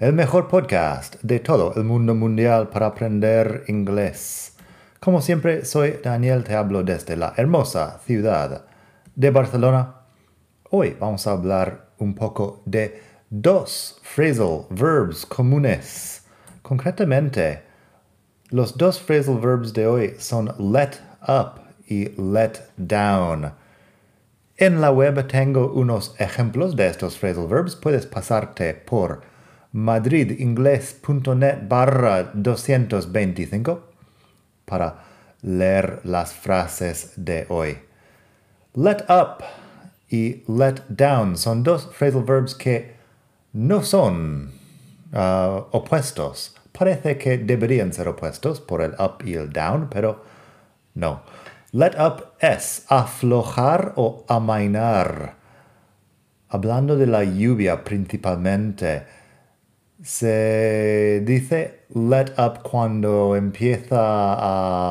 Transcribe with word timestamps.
el 0.00 0.14
mejor 0.14 0.48
podcast 0.48 1.16
de 1.20 1.40
todo 1.40 1.74
el 1.76 1.84
mundo 1.84 2.14
mundial 2.14 2.70
para 2.70 2.86
aprender 2.86 3.64
inglés. 3.68 4.56
Como 4.98 5.20
siempre, 5.20 5.66
soy 5.66 5.98
Daniel, 6.02 6.42
te 6.42 6.54
hablo 6.54 6.82
desde 6.82 7.18
la 7.18 7.34
hermosa 7.36 8.00
ciudad 8.06 8.64
de 9.14 9.30
Barcelona. 9.30 9.96
Hoy 10.70 10.96
vamos 10.98 11.26
a 11.26 11.32
hablar 11.32 11.90
un 11.98 12.14
poco 12.14 12.62
de 12.64 13.02
dos 13.28 14.00
phrasal 14.02 14.64
verbs 14.70 15.26
comunes. 15.26 16.24
Concretamente, 16.62 17.60
los 18.48 18.78
dos 18.78 18.98
phrasal 18.98 19.38
verbs 19.38 19.74
de 19.74 19.86
hoy 19.86 20.14
son 20.18 20.46
let 20.58 20.92
up 21.28 21.60
y 21.86 22.08
let 22.16 22.52
down. 22.78 23.52
En 24.56 24.80
la 24.80 24.92
web 24.92 25.26
tengo 25.26 25.70
unos 25.74 26.14
ejemplos 26.18 26.74
de 26.74 26.86
estos 26.86 27.18
phrasal 27.18 27.46
verbs. 27.48 27.76
Puedes 27.76 28.06
pasarte 28.06 28.72
por 28.72 29.28
madridingles.net 29.72 31.68
barra 31.68 32.30
225 32.34 33.82
para 34.64 35.04
leer 35.42 36.00
las 36.04 36.32
frases 36.32 37.12
de 37.16 37.46
hoy. 37.48 37.78
Let 38.74 39.04
up 39.08 39.42
y 40.08 40.42
let 40.48 40.82
down 40.88 41.36
son 41.36 41.62
dos 41.62 41.88
phrasal 41.92 42.24
verbs 42.24 42.54
que 42.54 42.94
no 43.52 43.82
son 43.82 44.52
uh, 45.12 45.64
opuestos. 45.72 46.54
Parece 46.72 47.18
que 47.18 47.38
deberían 47.38 47.92
ser 47.92 48.08
opuestos 48.08 48.60
por 48.60 48.80
el 48.82 48.94
up 48.98 49.24
y 49.24 49.34
el 49.34 49.52
down, 49.52 49.88
pero 49.90 50.24
no. 50.94 51.22
Let 51.72 51.92
up 51.98 52.32
es 52.40 52.84
aflojar 52.88 53.92
o 53.96 54.24
amainar. 54.28 55.36
Hablando 56.48 56.96
de 56.96 57.06
la 57.06 57.22
lluvia 57.22 57.84
principalmente, 57.84 59.06
se 60.02 61.22
dice 61.26 61.80
let 61.94 62.32
up 62.38 62.62
cuando 62.62 63.36
empieza 63.36 63.98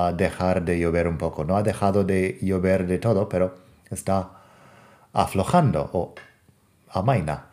a 0.07 0.13
dejar 0.13 0.63
de 0.63 0.79
llover 0.79 1.07
un 1.07 1.17
poco. 1.17 1.45
No 1.45 1.57
ha 1.57 1.63
dejado 1.63 2.03
de 2.03 2.37
llover 2.41 2.87
de 2.87 2.99
todo, 2.99 3.27
pero 3.29 3.55
está 3.89 4.31
aflojando 5.13 5.89
o 5.93 6.13
amaina. 6.91 7.45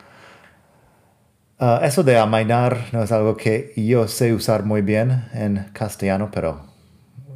Ah, 1.58 1.80
eso 1.82 2.02
de 2.02 2.18
amainar 2.18 2.88
no 2.92 3.02
es 3.02 3.12
algo 3.12 3.36
que 3.36 3.72
yo 3.76 4.08
sé 4.08 4.34
usar 4.34 4.64
muy 4.64 4.82
bien 4.82 5.24
en 5.32 5.70
castellano, 5.72 6.30
pero 6.30 6.60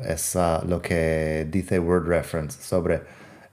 es 0.04 0.36
ah, 0.36 0.62
lo 0.66 0.82
que 0.82 1.46
dice 1.50 1.78
Word 1.78 2.06
Reference 2.06 2.62
sobre 2.62 3.02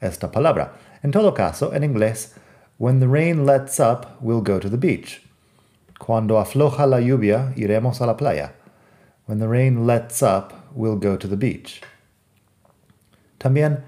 esta 0.02 0.30
palabra. 0.30 0.74
En 1.04 1.12
todo 1.12 1.34
caso, 1.34 1.74
en 1.74 1.84
inglés, 1.84 2.36
when 2.78 3.00
the 3.00 3.08
rain 3.08 3.46
lets 3.46 3.80
up, 3.80 4.18
we'll 4.20 4.42
go 4.42 4.60
to 4.60 4.70
the 4.70 4.78
beach. 4.78 5.27
Cuando 6.00 6.40
afloja 6.40 6.86
la 6.88 7.00
lluvia, 7.00 7.54
iremos 7.56 8.02
a 8.02 8.06
la 8.06 8.16
playa. 8.16 8.54
When 9.26 9.40
the 9.40 9.48
rain 9.48 9.86
lets 9.86 10.22
up, 10.22 10.54
we'll 10.74 10.96
go 10.96 11.18
to 11.18 11.28
the 11.28 11.36
beach. 11.36 11.82
También, 13.40 13.82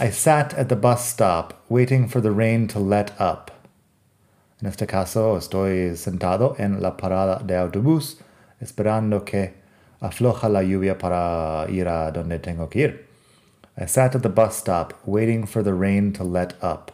I 0.00 0.10
sat 0.10 0.52
at 0.54 0.68
the 0.68 0.76
bus 0.76 1.08
stop 1.08 1.64
waiting 1.68 2.08
for 2.08 2.20
the 2.20 2.30
rain 2.30 2.68
to 2.68 2.78
let 2.78 3.12
up. 3.18 3.50
En 4.60 4.68
este 4.68 4.86
caso, 4.86 5.36
estoy 5.36 5.96
sentado 5.96 6.56
en 6.58 6.80
la 6.80 6.96
parada 6.96 7.42
de 7.46 7.56
autobús 7.56 8.20
esperando 8.60 9.24
que 9.24 9.54
afloja 10.00 10.48
la 10.48 10.62
lluvia 10.62 10.98
para 10.98 11.66
ir 11.70 11.88
a 11.88 12.10
donde 12.10 12.38
tengo 12.38 12.68
que 12.68 12.80
ir. 12.80 13.06
I 13.78 13.86
sat 13.86 14.14
at 14.14 14.22
the 14.22 14.28
bus 14.28 14.56
stop 14.56 14.94
waiting 15.04 15.46
for 15.46 15.62
the 15.62 15.74
rain 15.74 16.12
to 16.14 16.24
let 16.24 16.54
up. 16.62 16.90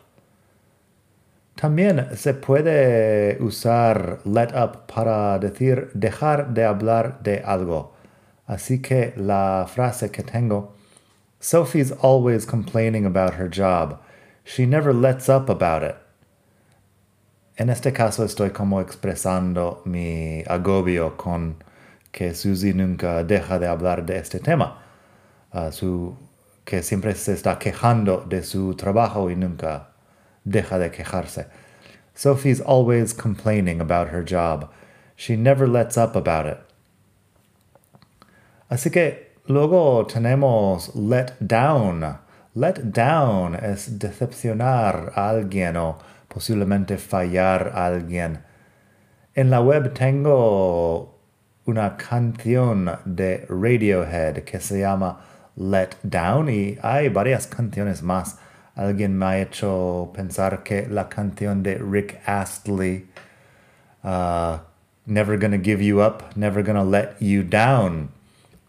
También 1.55 2.17
se 2.17 2.35
puede 2.35 3.37
usar 3.41 4.21
let 4.25 4.53
up 4.55 4.87
para 4.93 5.39
decir 5.39 5.91
dejar 5.95 6.55
de 6.55 6.65
hablar 6.65 7.23
de 7.23 7.43
algo. 7.45 7.93
Así 8.47 8.81
que 8.81 9.13
la 9.17 9.67
frase 9.69 10.11
que 10.11 10.23
tengo, 10.23 10.75
Sophie's 11.41 11.93
always 12.03 12.47
complaining 12.47 13.07
about 13.07 13.35
her 13.35 13.49
job. 13.49 14.01
She 14.45 14.67
never 14.67 14.95
lets 14.95 15.29
up 15.29 15.49
about 15.51 15.83
it. 15.83 15.97
En 17.57 17.69
este 17.69 17.93
caso 17.93 18.25
estoy 18.25 18.51
como 18.51 18.81
expresando 18.81 19.83
mi 19.85 20.43
agobio 20.47 21.17
con 21.17 21.63
que 22.11 22.35
Susie 22.35 22.75
nunca 22.75 23.23
deja 23.25 23.59
de 23.59 23.67
hablar 23.67 24.05
de 24.05 24.19
este 24.19 24.41
tema. 24.41 24.83
Su, 25.71 26.17
que 26.65 26.83
siempre 26.83 27.15
se 27.15 27.35
está 27.35 27.59
quejando 27.59 28.25
de 28.29 28.43
su 28.43 28.75
trabajo 28.75 29.31
y 29.31 29.37
nunca 29.37 29.92
deja 30.45 30.79
de 30.79 30.91
quejarse. 30.91 31.47
Sophie's 32.15 32.61
always 32.61 33.13
complaining 33.13 33.81
about 33.81 34.09
her 34.09 34.23
job. 34.23 34.71
She 35.17 35.37
never 35.37 35.67
lets 35.67 35.97
up 35.97 36.15
about 36.15 36.47
it. 36.47 36.59
Así 38.71 38.91
que 38.91 39.33
luego 39.47 40.05
tenemos 40.05 40.91
let 40.95 41.35
down. 41.47 42.19
Let 42.55 42.93
down 42.93 43.55
es 43.55 43.99
decepcionar 43.99 45.13
a 45.17 45.31
alguien 45.31 45.77
o 45.77 45.99
posiblemente 46.29 46.99
fallar 46.99 47.73
a 47.75 47.87
alguien. 47.87 48.41
En 49.35 49.49
la 49.51 49.61
web 49.61 49.95
tengo 49.95 51.19
una 51.65 51.97
canción 51.97 52.99
de 53.05 53.47
Radiohead 53.49 54.45
que 54.45 54.61
se 54.61 54.81
llama 54.81 55.21
Let 55.57 55.91
Down 56.03 56.49
y 56.49 56.79
hay 56.83 57.09
varias 57.09 57.47
canciones 57.47 58.03
más 58.03 58.39
alguien 58.75 59.17
me 59.19 59.27
ha 59.27 59.41
hecho 59.41 60.13
pensar 60.15 60.63
que 60.63 60.87
la 60.87 61.09
canción 61.09 61.63
de 61.63 61.77
Rick 61.79 62.21
Astley, 62.27 63.09
uh, 64.03 64.59
Never 65.07 65.39
Gonna 65.39 65.59
Give 65.59 65.85
You 65.85 66.03
Up, 66.03 66.25
Never 66.37 66.65
Gonna 66.65 66.85
Let 66.85 67.17
You 67.21 67.43
Down, 67.43 68.11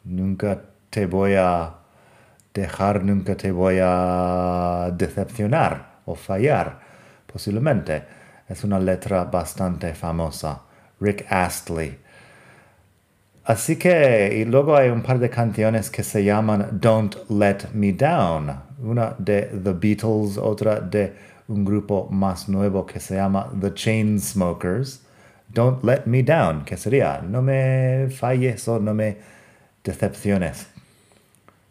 nunca 0.03 0.61
te 0.89 1.05
voy 1.05 1.35
a 1.35 1.75
dejar, 2.53 3.03
nunca 3.03 3.35
te 3.35 3.51
voy 3.51 3.79
a 3.81 4.91
decepcionar 4.95 5.99
o 6.05 6.15
fallar, 6.15 6.79
posiblemente. 7.25 8.03
Es 8.47 8.63
una 8.63 8.79
letra 8.79 9.23
bastante 9.23 9.93
famosa. 9.93 10.61
Rick 10.99 11.25
Astley. 11.29 12.02
Así 13.45 13.75
que, 13.75 14.37
y 14.37 14.45
luego 14.45 14.75
hay 14.75 14.89
un 14.89 15.01
par 15.01 15.19
de 15.19 15.29
canciones 15.29 15.89
que 15.89 16.01
se 16.01 16.23
llaman 16.23 16.79
Don't 16.79 17.29
Let 17.29 17.73
Me 17.73 17.91
Down, 17.91 18.53
una 18.81 19.15
de 19.19 19.41
The 19.61 19.73
Beatles, 19.73 20.37
otra 20.37 20.79
de 20.79 21.13
un 21.49 21.65
grupo 21.65 22.07
más 22.09 22.47
nuevo 22.47 22.85
que 22.85 23.01
se 23.01 23.15
llama 23.15 23.51
The 23.59 23.73
Chainsmokers. 23.73 25.01
Don't 25.53 25.83
Let 25.83 26.05
Me 26.05 26.23
Down, 26.23 26.63
que 26.63 26.77
sería 26.77 27.21
No 27.21 27.41
me 27.41 28.07
falles 28.09 28.65
o 28.69 28.79
no 28.79 28.93
me 28.93 29.17
decepciones. 29.83 30.67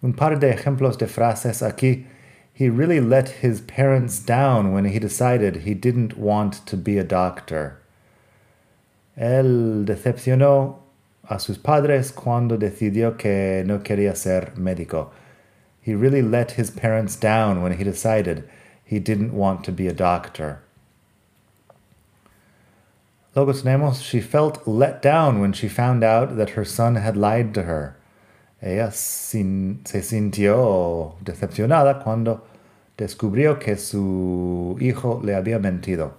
Un 0.03 0.13
par 0.13 0.39
de 0.39 0.51
ejemplos 0.51 0.99
de 0.99 1.07
frases 1.07 1.63
aquí. 1.63 2.07
He 2.55 2.69
really 2.69 3.01
let 3.01 3.41
his 3.43 3.63
parents 3.63 4.21
down 4.21 4.75
when 4.75 4.85
he 4.85 4.99
decided 4.99 5.65
he 5.65 5.75
didn't 5.75 6.19
want 6.19 6.67
to 6.67 6.77
be 6.77 6.99
a 6.99 7.05
doctor. 7.05 7.79
Él 9.17 9.87
decepcionó 9.87 10.82
a 11.29 11.39
sus 11.39 11.59
padres 11.59 12.13
cuando 12.13 12.57
decidió 12.57 13.17
que 13.17 13.63
no 13.67 13.79
quería 13.81 14.17
ser 14.17 14.53
médico. 14.57 15.11
He 15.81 15.95
really 15.95 16.23
let 16.23 16.53
his 16.53 16.71
parents 16.71 17.17
down 17.17 17.63
when 17.63 17.73
he 17.73 17.85
decided 17.85 18.49
he 18.85 19.01
didn't 19.01 19.33
want 19.33 19.65
to 19.65 19.73
be 19.73 19.89
a 19.89 19.93
doctor. 19.93 20.63
Luego 23.35 23.53
tenemos, 23.53 24.03
she 24.03 24.21
felt 24.21 24.67
let 24.67 25.01
down 25.01 25.41
when 25.41 25.53
she 25.53 25.69
found 25.69 26.05
out 26.05 26.37
that 26.37 26.51
her 26.51 26.65
son 26.65 26.97
had 26.97 27.17
lied 27.17 27.55
to 27.55 27.63
her. 27.63 27.97
Ella 28.61 28.93
sin, 28.93 29.81
se 29.85 30.01
sintió 30.01 31.15
decepcionada 31.25 32.03
cuando 32.03 32.43
descubrió 32.99 33.59
que 33.59 33.77
su 33.77 34.77
hijo 34.81 35.21
le 35.25 35.33
había 35.33 35.59
mentido. 35.59 36.13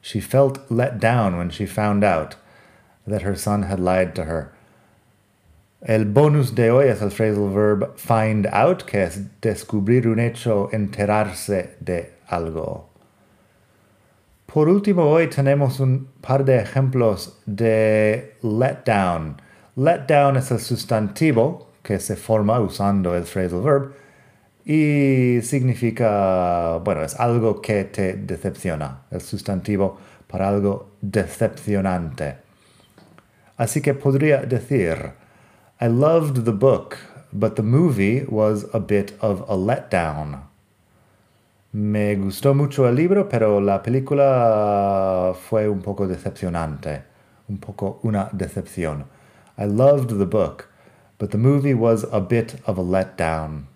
She 0.00 0.20
felt 0.20 0.70
let 0.70 0.98
down 0.98 1.36
when 1.36 1.50
she 1.50 1.66
found 1.66 2.02
out 2.02 2.36
that 3.06 3.22
her 3.22 3.36
son 3.36 3.62
had 3.62 3.80
lied 3.80 4.14
to 4.14 4.24
her. 4.24 4.52
El 5.82 6.04
bonus 6.04 6.54
de 6.54 6.70
hoy 6.70 6.88
es 6.88 7.00
el 7.00 7.10
phrasal 7.10 7.52
verb 7.54 7.98
find 7.98 8.46
out, 8.52 8.84
que 8.84 9.02
es 9.02 9.18
descubrir 9.40 10.06
un 10.06 10.20
hecho, 10.20 10.68
enterarse 10.72 11.76
de 11.80 12.12
algo. 12.28 12.90
Por 14.46 14.68
último, 14.68 15.04
hoy 15.04 15.28
tenemos 15.28 15.80
un 15.80 16.08
par 16.20 16.44
de 16.44 16.58
ejemplos 16.58 17.38
de 17.46 18.34
let 18.42 18.84
down. 18.84 19.40
Let 19.76 20.06
down 20.06 20.36
es 20.36 20.50
el 20.50 20.58
sustantivo 20.58 21.68
que 21.82 21.98
se 21.98 22.16
forma 22.16 22.60
usando 22.60 23.14
el 23.14 23.24
phrasal 23.24 23.62
verb 23.62 23.94
y 24.66 25.40
significa, 25.42 26.76
bueno, 26.84 27.02
es 27.02 27.18
algo 27.18 27.62
que 27.62 27.84
te 27.84 28.14
decepciona, 28.14 29.02
el 29.10 29.22
sustantivo 29.22 29.96
para 30.26 30.48
algo 30.48 30.90
decepcionante. 31.00 32.49
Así 33.60 33.82
que 33.82 33.92
podría 33.92 34.46
decir, 34.46 35.12
I 35.82 35.88
loved 35.88 36.46
the 36.46 36.52
book, 36.52 36.96
but 37.30 37.56
the 37.56 37.62
movie 37.62 38.24
was 38.26 38.64
a 38.72 38.80
bit 38.80 39.12
of 39.20 39.44
a 39.50 39.54
letdown. 39.54 40.44
Me 41.70 42.16
gustó 42.16 42.54
mucho 42.54 42.86
el 42.86 42.94
libro, 42.94 43.28
pero 43.28 43.60
la 43.60 43.82
película 43.82 45.34
fue 45.34 45.68
un 45.68 45.82
poco 45.82 46.06
decepcionante, 46.06 47.02
un 47.50 47.58
poco 47.58 48.00
una 48.02 48.30
decepción. 48.32 49.04
I 49.58 49.66
loved 49.66 50.18
the 50.18 50.24
book, 50.24 50.70
but 51.18 51.30
the 51.30 51.36
movie 51.36 51.74
was 51.74 52.06
a 52.10 52.20
bit 52.22 52.54
of 52.66 52.78
a 52.78 52.82
letdown. 52.82 53.66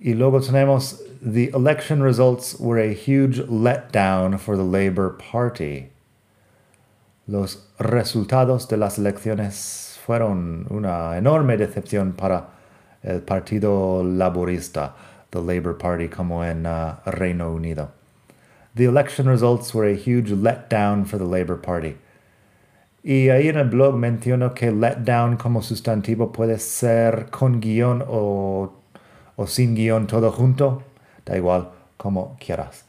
Y 0.00 0.14
luego 0.14 0.40
tenemos, 0.40 1.00
the 1.22 1.52
election 1.54 2.02
results 2.02 2.58
were 2.58 2.80
a 2.80 2.92
huge 2.92 3.38
letdown 3.42 4.36
for 4.36 4.56
the 4.56 4.64
Labour 4.64 5.10
Party. 5.10 5.90
Los 7.28 7.68
resultados 7.78 8.68
de 8.68 8.78
las 8.78 8.98
elecciones 8.98 10.00
fueron 10.06 10.66
una 10.70 11.18
enorme 11.18 11.58
decepción 11.58 12.14
para 12.14 12.48
el 13.02 13.20
Partido 13.20 14.02
Laborista 14.02 14.94
the 15.28 15.42
Labour 15.42 15.76
Party 15.76 16.08
como 16.08 16.42
en 16.42 16.64
uh, 16.64 16.94
Reino 17.04 17.52
Unido. 17.52 17.90
The 18.74 18.86
election 18.86 19.28
results 19.28 19.74
were 19.74 19.86
a 19.86 19.94
huge 19.94 20.30
letdown 20.30 21.04
for 21.04 21.18
the 21.18 21.26
Labour 21.26 21.60
Party. 21.60 21.96
Y 23.04 23.28
ahí 23.28 23.48
en 23.48 23.58
el 23.58 23.68
blog 23.68 23.96
menciono 23.96 24.54
que 24.54 24.70
letdown 24.70 25.36
como 25.36 25.60
sustantivo 25.60 26.32
puede 26.32 26.58
ser 26.58 27.28
con 27.30 27.60
guion 27.60 28.02
o, 28.08 28.72
o 29.36 29.46
sin 29.46 29.74
guion 29.74 30.06
todo 30.06 30.30
junto. 30.32 30.82
Da 31.26 31.36
igual, 31.36 31.68
como 31.98 32.38
quieras. 32.38 32.87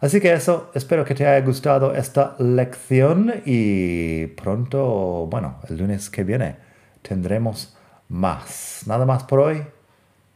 Así 0.00 0.20
que 0.20 0.32
eso, 0.32 0.70
espero 0.74 1.04
que 1.04 1.14
te 1.14 1.26
haya 1.26 1.44
gustado 1.44 1.94
esta 1.94 2.36
lección 2.38 3.42
y 3.44 4.26
pronto, 4.28 5.26
bueno, 5.30 5.60
el 5.68 5.78
lunes 5.78 6.10
que 6.10 6.24
viene 6.24 6.56
tendremos 7.02 7.76
más. 8.08 8.82
Nada 8.86 9.06
más 9.06 9.24
por 9.24 9.40
hoy. 9.40 9.62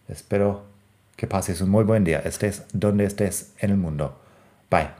Espero 0.09 0.65
que 1.17 1.27
pases 1.27 1.61
un 1.61 1.71
muy 1.71 1.85
buen 1.85 2.05
día, 2.05 2.21
estés 2.21 2.65
donde 2.73 3.05
estés 3.05 3.55
en 3.59 3.71
el 3.71 3.77
mundo. 3.77 4.19
Bye. 4.71 5.00